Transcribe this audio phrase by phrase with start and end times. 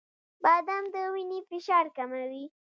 [0.43, 2.43] •بادام د وینې فشار کموي.